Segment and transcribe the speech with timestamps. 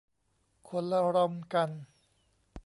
[0.67, 1.69] คนละรอมกัน